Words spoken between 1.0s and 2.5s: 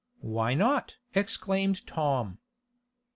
exclaimed Tom.